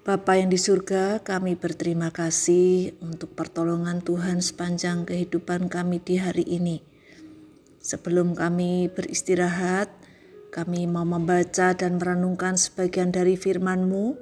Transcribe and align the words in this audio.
Bapa 0.00 0.32
yang 0.32 0.48
di 0.48 0.56
surga, 0.56 1.20
kami 1.20 1.60
berterima 1.60 2.08
kasih 2.08 2.96
untuk 3.04 3.36
pertolongan 3.36 4.00
Tuhan 4.00 4.40
sepanjang 4.40 5.04
kehidupan 5.04 5.68
kami 5.68 6.00
di 6.00 6.16
hari 6.16 6.40
ini. 6.40 6.80
Sebelum 7.84 8.32
kami 8.32 8.88
beristirahat, 8.88 9.92
kami 10.56 10.88
mau 10.88 11.04
membaca 11.04 11.76
dan 11.76 12.00
merenungkan 12.00 12.56
sebagian 12.56 13.12
dari 13.12 13.36
firman-Mu. 13.36 14.16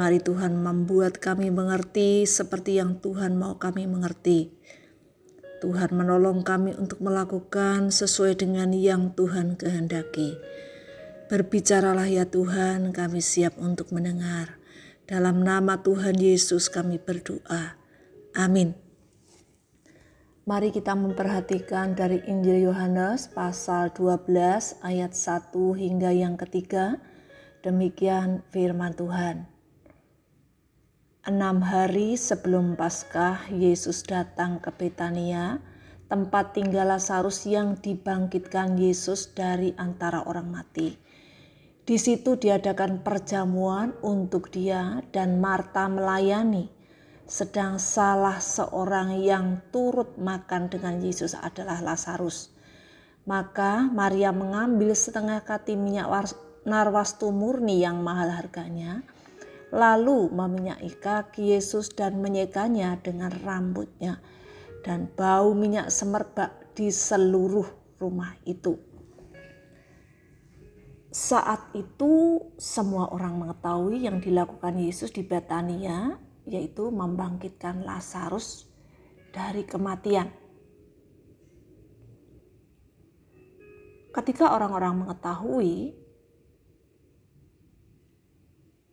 Mari 0.00 0.24
Tuhan 0.24 0.56
membuat 0.56 1.20
kami 1.20 1.52
mengerti 1.52 2.24
seperti 2.24 2.80
yang 2.80 2.96
Tuhan 2.96 3.36
mau 3.36 3.60
kami 3.60 3.84
mengerti. 3.84 4.48
Tuhan 5.60 5.92
menolong 5.92 6.40
kami 6.40 6.72
untuk 6.72 7.04
melakukan 7.04 7.92
sesuai 7.92 8.40
dengan 8.40 8.72
yang 8.72 9.12
Tuhan 9.12 9.60
kehendaki. 9.60 10.40
Berbicaralah 11.28 12.08
ya 12.08 12.24
Tuhan, 12.24 12.96
kami 12.96 13.20
siap 13.20 13.60
untuk 13.60 13.92
mendengar. 13.92 14.61
Dalam 15.12 15.44
nama 15.44 15.76
Tuhan 15.76 16.16
Yesus 16.16 16.72
kami 16.72 16.96
berdoa. 16.96 17.76
Amin. 18.32 18.72
Mari 20.48 20.72
kita 20.72 20.96
memperhatikan 20.96 21.92
dari 21.92 22.24
Injil 22.24 22.72
Yohanes 22.72 23.28
pasal 23.28 23.92
12 23.92 24.32
ayat 24.80 25.12
1 25.12 25.52
hingga 25.76 26.16
yang 26.16 26.40
ketiga. 26.40 26.96
Demikian 27.60 28.40
firman 28.48 28.96
Tuhan. 28.96 29.44
Enam 31.28 31.60
hari 31.60 32.16
sebelum 32.16 32.80
Paskah, 32.80 33.52
Yesus 33.52 34.08
datang 34.08 34.64
ke 34.64 34.72
Betania, 34.72 35.60
tempat 36.08 36.56
tinggal 36.56 36.88
Lazarus 36.88 37.44
yang 37.44 37.76
dibangkitkan 37.76 38.80
Yesus 38.80 39.28
dari 39.36 39.76
antara 39.76 40.24
orang 40.24 40.48
mati. 40.48 40.96
Di 41.82 41.98
situ 41.98 42.38
diadakan 42.38 43.02
perjamuan 43.02 43.90
untuk 44.06 44.54
dia 44.54 45.02
dan 45.10 45.42
Marta 45.42 45.90
melayani. 45.90 46.70
Sedang 47.26 47.82
salah 47.82 48.38
seorang 48.38 49.18
yang 49.18 49.58
turut 49.74 50.14
makan 50.14 50.70
dengan 50.70 51.02
Yesus 51.02 51.34
adalah 51.34 51.82
Lazarus. 51.82 52.54
Maka 53.26 53.90
Maria 53.90 54.30
mengambil 54.30 54.94
setengah 54.94 55.42
kati 55.42 55.74
minyak 55.74 56.06
narwastu 56.62 57.34
murni 57.34 57.82
yang 57.82 57.98
mahal 57.98 58.30
harganya, 58.30 59.02
lalu 59.74 60.30
meminyaki 60.30 60.94
kaki 61.02 61.50
Yesus 61.50 61.90
dan 61.90 62.22
menyekanya 62.22 62.94
dengan 63.02 63.34
rambutnya, 63.42 64.22
dan 64.86 65.10
bau 65.18 65.50
minyak 65.50 65.90
semerbak 65.90 66.54
di 66.78 66.94
seluruh 66.94 67.98
rumah 67.98 68.38
itu. 68.46 68.91
Saat 71.12 71.76
itu 71.76 72.40
semua 72.56 73.12
orang 73.12 73.36
mengetahui 73.36 74.08
yang 74.08 74.16
dilakukan 74.16 74.80
Yesus 74.80 75.12
di 75.12 75.20
Betania 75.20 76.16
yaitu 76.48 76.88
membangkitkan 76.88 77.84
Lazarus 77.84 78.64
dari 79.28 79.68
kematian. 79.68 80.32
Ketika 84.08 84.56
orang-orang 84.56 85.04
mengetahui 85.04 85.92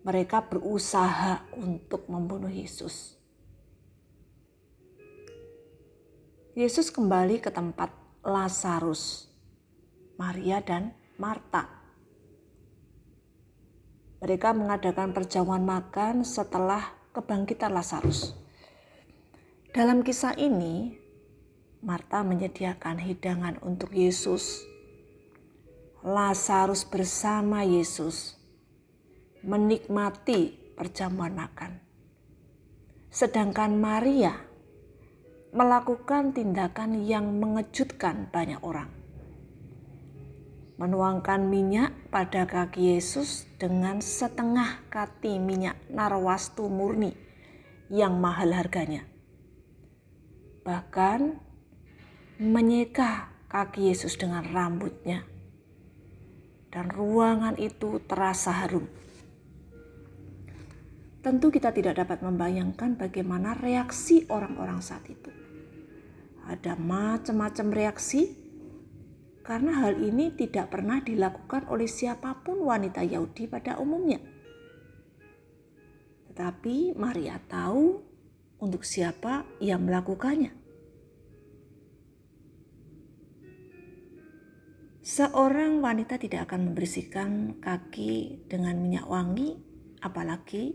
mereka 0.00 0.40
berusaha 0.40 1.44
untuk 1.52 2.08
membunuh 2.08 2.48
Yesus. 2.48 3.20
Yesus 6.56 6.88
kembali 6.88 7.44
ke 7.44 7.52
tempat 7.52 7.92
Lazarus, 8.24 9.28
Maria 10.16 10.64
dan 10.64 10.96
Marta 11.20 11.75
mereka 14.16 14.56
mengadakan 14.56 15.12
perjamuan 15.12 15.60
makan 15.60 16.24
setelah 16.24 16.96
kebangkitan 17.12 17.72
Lazarus. 17.72 18.32
Dalam 19.76 20.00
kisah 20.00 20.32
ini, 20.40 20.96
Marta 21.84 22.24
menyediakan 22.24 22.96
hidangan 22.96 23.60
untuk 23.60 23.92
Yesus. 23.92 24.64
Lazarus 26.00 26.88
bersama 26.88 27.66
Yesus 27.66 28.40
menikmati 29.44 30.72
perjamuan 30.74 31.36
makan. 31.36 31.82
Sedangkan 33.12 33.76
Maria 33.76 34.32
melakukan 35.52 36.32
tindakan 36.32 37.04
yang 37.04 37.36
mengejutkan 37.36 38.32
banyak 38.32 38.60
orang 38.64 38.95
menuangkan 40.76 41.48
minyak 41.48 41.92
pada 42.12 42.44
kaki 42.44 42.96
Yesus 42.96 43.48
dengan 43.56 44.04
setengah 44.04 44.84
kati 44.92 45.40
minyak 45.40 45.80
narwastu 45.88 46.68
murni 46.68 47.16
yang 47.88 48.20
mahal 48.20 48.52
harganya. 48.52 49.08
Bahkan 50.68 51.40
menyeka 52.44 53.32
kaki 53.48 53.88
Yesus 53.88 54.20
dengan 54.20 54.44
rambutnya. 54.44 55.24
Dan 56.68 56.92
ruangan 56.92 57.56
itu 57.56 58.04
terasa 58.04 58.52
harum. 58.52 58.84
Tentu 61.24 61.48
kita 61.48 61.72
tidak 61.72 62.04
dapat 62.04 62.20
membayangkan 62.20 63.00
bagaimana 63.00 63.56
reaksi 63.56 64.28
orang-orang 64.28 64.84
saat 64.84 65.08
itu. 65.08 65.32
Ada 66.44 66.76
macam-macam 66.76 67.66
reaksi 67.72 68.45
karena 69.46 69.78
hal 69.78 69.94
ini 70.02 70.34
tidak 70.34 70.74
pernah 70.74 70.98
dilakukan 70.98 71.70
oleh 71.70 71.86
siapa 71.86 72.42
pun 72.42 72.66
wanita 72.66 73.06
Yahudi 73.06 73.46
pada 73.46 73.78
umumnya. 73.78 74.18
Tetapi 76.26 76.98
Maria 76.98 77.38
tahu 77.46 78.02
untuk 78.58 78.82
siapa 78.82 79.46
ia 79.62 79.78
melakukannya. 79.78 80.50
Seorang 85.06 85.78
wanita 85.78 86.18
tidak 86.18 86.50
akan 86.50 86.74
membersihkan 86.74 87.62
kaki 87.62 88.42
dengan 88.50 88.82
minyak 88.82 89.06
wangi, 89.06 89.54
apalagi 90.02 90.74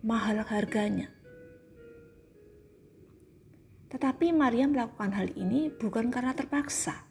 mahal 0.00 0.40
harganya. 0.40 1.12
Tetapi 3.92 4.32
Maria 4.32 4.64
melakukan 4.64 5.12
hal 5.12 5.28
ini 5.36 5.68
bukan 5.68 6.08
karena 6.08 6.32
terpaksa 6.32 7.05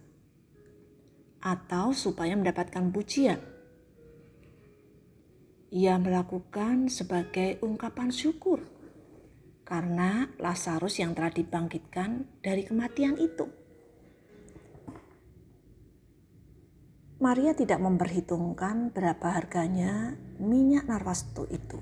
atau 1.46 1.94
supaya 1.94 2.34
mendapatkan 2.34 2.90
pujian. 2.90 3.38
Ia 5.70 6.02
melakukan 6.02 6.90
sebagai 6.90 7.62
ungkapan 7.62 8.10
syukur 8.10 8.66
karena 9.62 10.30
Lazarus 10.42 10.98
yang 10.98 11.14
telah 11.14 11.30
dibangkitkan 11.30 12.42
dari 12.42 12.66
kematian 12.66 13.22
itu. 13.22 13.46
Maria 17.22 17.54
tidak 17.58 17.82
memperhitungkan 17.82 18.94
berapa 18.94 19.34
harganya 19.34 20.18
minyak 20.38 20.86
narwastu 20.86 21.50
itu. 21.50 21.80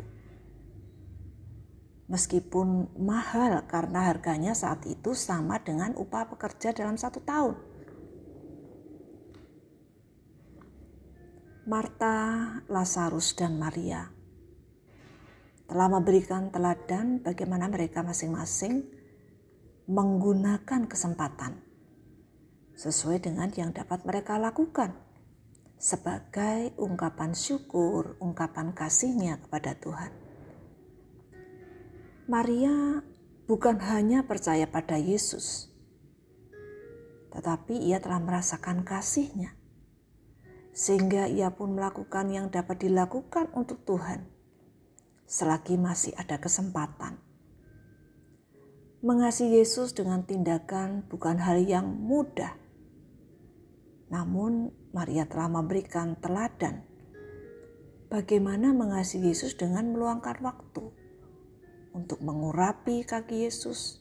Meskipun 2.07 2.93
mahal 2.99 3.65
karena 3.65 4.11
harganya 4.11 4.53
saat 4.53 4.85
itu 4.85 5.17
sama 5.17 5.57
dengan 5.59 5.97
upah 5.97 6.29
pekerja 6.29 6.71
dalam 6.75 6.99
satu 6.99 7.23
tahun. 7.25 7.72
Marta, 11.63 12.59
Lazarus, 12.67 13.39
dan 13.39 13.55
Maria 13.55 14.11
telah 15.63 15.87
memberikan 15.87 16.51
teladan 16.51 17.23
bagaimana 17.23 17.71
mereka 17.71 18.03
masing-masing 18.03 18.83
menggunakan 19.87 20.91
kesempatan 20.91 21.63
sesuai 22.75 23.23
dengan 23.23 23.47
yang 23.55 23.71
dapat 23.71 24.03
mereka 24.03 24.35
lakukan 24.35 24.91
sebagai 25.79 26.75
ungkapan 26.75 27.31
syukur, 27.31 28.19
ungkapan 28.19 28.75
kasihnya 28.75 29.39
kepada 29.47 29.79
Tuhan. 29.79 30.11
Maria 32.27 32.99
bukan 33.47 33.79
hanya 33.87 34.27
percaya 34.27 34.67
pada 34.67 34.99
Yesus, 34.99 35.71
tetapi 37.31 37.87
ia 37.87 38.03
telah 38.03 38.19
merasakan 38.19 38.83
kasihnya 38.83 39.62
sehingga 40.73 41.29
ia 41.29 41.53
pun 41.53 41.77
melakukan 41.77 42.33
yang 42.33 42.49
dapat 42.49 42.81
dilakukan 42.81 43.53
untuk 43.53 43.85
Tuhan 43.85 44.33
selagi 45.29 45.77
masih 45.77 46.13
ada 46.17 46.41
kesempatan. 46.41 47.17
Mengasihi 49.03 49.61
Yesus 49.61 49.91
dengan 49.93 50.23
tindakan 50.23 51.05
bukan 51.11 51.37
hal 51.41 51.61
yang 51.61 51.89
mudah. 51.89 52.55
Namun 54.13 54.71
Maria 54.93 55.27
telah 55.27 55.49
memberikan 55.49 56.15
teladan 56.21 56.85
bagaimana 58.07 58.71
mengasihi 58.71 59.33
Yesus 59.33 59.57
dengan 59.57 59.89
meluangkan 59.91 60.37
waktu 60.39 60.85
untuk 61.97 62.21
mengurapi 62.21 63.03
kaki 63.03 63.49
Yesus, 63.49 63.99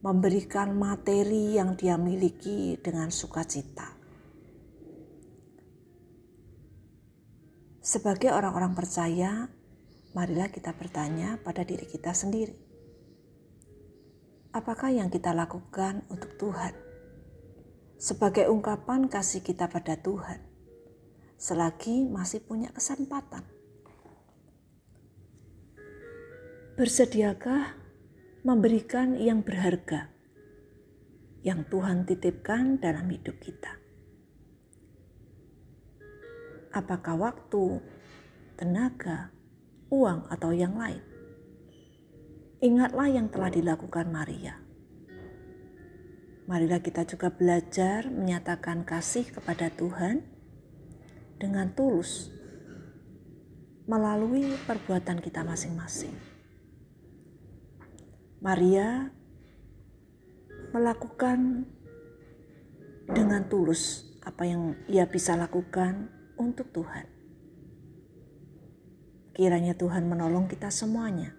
memberikan 0.00 0.72
materi 0.78 1.58
yang 1.58 1.74
dia 1.76 1.98
miliki 1.98 2.78
dengan 2.80 3.10
sukacita 3.10 4.01
Sebagai 7.92 8.32
orang-orang 8.32 8.72
percaya, 8.72 9.52
marilah 10.16 10.48
kita 10.48 10.72
bertanya 10.72 11.36
pada 11.44 11.60
diri 11.60 11.84
kita 11.84 12.16
sendiri. 12.16 12.56
Apakah 14.56 14.96
yang 14.96 15.12
kita 15.12 15.36
lakukan 15.36 16.00
untuk 16.08 16.40
Tuhan? 16.40 16.72
Sebagai 18.00 18.48
ungkapan 18.48 19.12
kasih 19.12 19.44
kita 19.44 19.68
pada 19.68 20.00
Tuhan, 20.00 20.40
selagi 21.36 22.08
masih 22.08 22.40
punya 22.40 22.72
kesempatan. 22.72 23.44
Bersediakah 26.80 27.76
memberikan 28.40 29.20
yang 29.20 29.44
berharga 29.44 30.08
yang 31.44 31.68
Tuhan 31.68 32.08
titipkan 32.08 32.80
dalam 32.80 33.04
hidup 33.12 33.36
kita? 33.36 33.81
Apakah 36.72 37.14
waktu, 37.20 37.80
tenaga, 38.56 39.30
uang, 39.92 40.26
atau 40.32 40.50
yang 40.50 40.74
lain. 40.74 41.00
Ingatlah 42.64 43.08
yang 43.12 43.28
telah 43.28 43.52
dilakukan 43.52 44.08
Maria. 44.08 44.56
Marilah 46.48 46.82
kita 46.82 47.06
juga 47.06 47.30
belajar 47.30 48.10
menyatakan 48.10 48.82
kasih 48.82 49.30
kepada 49.30 49.70
Tuhan 49.70 50.26
dengan 51.38 51.70
tulus 51.74 52.30
melalui 53.86 54.54
perbuatan 54.66 55.18
kita 55.22 55.42
masing-masing. 55.42 56.14
Maria 58.42 59.10
melakukan 60.74 61.66
dengan 63.10 63.46
tulus 63.46 64.06
apa 64.22 64.46
yang 64.46 64.78
ia 64.86 65.06
bisa 65.06 65.34
lakukan 65.34 66.10
untuk 66.42 66.74
Tuhan. 66.74 67.06
Kiranya 69.32 69.78
Tuhan 69.78 70.10
menolong 70.10 70.50
kita 70.50 70.68
semuanya, 70.68 71.32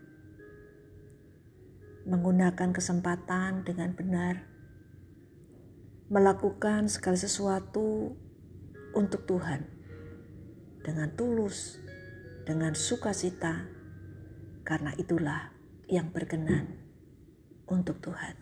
menggunakan 2.07 2.71
kesempatan 2.71 3.67
dengan 3.67 3.93
benar, 3.93 4.47
melakukan 6.07 6.87
segala 6.89 7.19
sesuatu 7.19 8.15
untuk 8.95 9.27
Tuhan 9.29 9.67
dengan 10.81 11.13
tulus, 11.13 11.77
dengan 12.47 12.73
sukacita, 12.73 13.67
karena 14.63 14.95
itulah 14.97 15.53
yang 15.85 16.09
berkenan 16.09 16.79
untuk 17.69 17.99
Tuhan. 18.01 18.35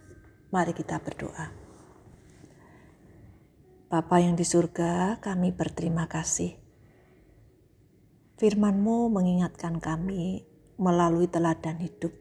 Mari 0.51 0.71
kita 0.71 1.01
berdoa. 1.03 1.60
Bapa 3.91 4.23
yang 4.23 4.39
di 4.39 4.47
surga, 4.47 5.19
kami 5.19 5.51
berterima 5.51 6.07
kasih. 6.07 6.55
Firman-Mu 8.39 9.11
mengingatkan 9.11 9.83
kami 9.83 10.47
melalui 10.79 11.27
teladan 11.27 11.75
hidup 11.75 12.15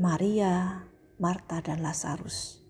Maria, 0.00 0.88
Marta, 1.20 1.60
dan 1.60 1.84
Lazarus. 1.84 2.64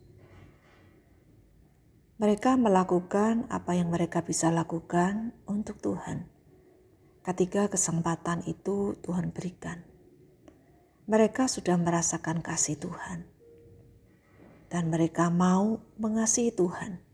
Mereka 2.19 2.59
melakukan 2.59 3.47
apa 3.55 3.79
yang 3.79 3.95
mereka 3.95 4.27
bisa 4.27 4.51
lakukan 4.51 5.31
untuk 5.47 5.79
Tuhan. 5.79 6.27
Ketika 7.23 7.71
kesempatan 7.71 8.43
itu 8.51 8.99
Tuhan 8.99 9.31
berikan, 9.31 9.79
mereka 11.07 11.47
sudah 11.47 11.79
merasakan 11.79 12.43
kasih 12.43 12.83
Tuhan, 12.83 13.31
dan 14.75 14.91
mereka 14.91 15.31
mau 15.31 15.87
mengasihi 16.03 16.51
Tuhan 16.51 17.12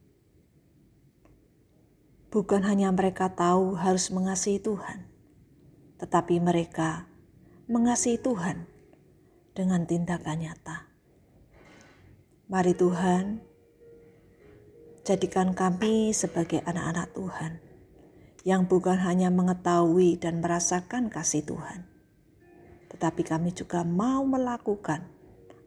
Bukan 2.28 2.60
hanya 2.60 2.92
mereka 2.92 3.32
tahu 3.32 3.72
harus 3.80 4.12
mengasihi 4.12 4.60
Tuhan, 4.60 5.08
tetapi 5.96 6.36
mereka 6.44 7.08
mengasihi 7.72 8.20
Tuhan 8.20 8.68
dengan 9.56 9.88
tindakan 9.88 10.44
nyata. 10.44 10.92
Mari 12.52 12.76
Tuhan, 12.76 13.40
jadikan 15.08 15.56
kami 15.56 16.12
sebagai 16.12 16.60
anak-anak 16.68 17.16
Tuhan 17.16 17.52
yang 18.44 18.68
bukan 18.68 19.00
hanya 19.00 19.32
mengetahui 19.32 20.20
dan 20.20 20.44
merasakan 20.44 21.08
kasih 21.08 21.48
Tuhan, 21.48 21.88
tetapi 22.92 23.24
kami 23.24 23.56
juga 23.56 23.88
mau 23.88 24.20
melakukan 24.28 25.00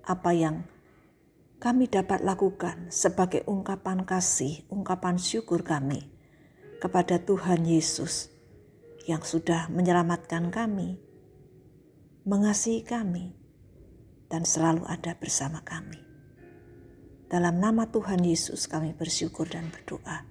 apa 0.05 0.29
yang 0.29 0.61
kami 1.57 1.89
dapat 1.89 2.21
lakukan 2.21 2.93
sebagai 2.93 3.41
ungkapan 3.49 4.05
kasih, 4.05 4.61
ungkapan 4.69 5.17
syukur 5.17 5.65
kami 5.65 6.20
kepada 6.81 7.21
Tuhan 7.21 7.61
Yesus 7.61 8.33
yang 9.05 9.21
sudah 9.21 9.69
menyelamatkan 9.69 10.49
kami, 10.49 10.97
mengasihi 12.25 12.81
kami, 12.81 13.37
dan 14.33 14.41
selalu 14.41 14.89
ada 14.89 15.13
bersama 15.13 15.61
kami. 15.61 16.01
Dalam 17.29 17.61
nama 17.61 17.87
Tuhan 17.87 18.25
Yesus 18.25 18.65
kami 18.65 18.97
bersyukur 18.97 19.45
dan 19.47 19.69
berdoa. 19.69 20.25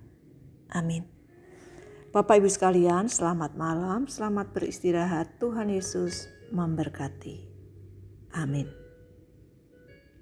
Amin. 0.75 1.07
Bapak 2.11 2.43
Ibu 2.43 2.51
sekalian, 2.51 3.07
selamat 3.07 3.55
malam, 3.55 4.11
selamat 4.11 4.51
beristirahat. 4.51 5.39
Tuhan 5.39 5.71
Yesus 5.71 6.27
memberkati. 6.51 7.47
Amin. 8.35 8.80